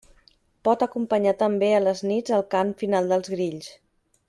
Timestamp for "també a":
1.43-1.83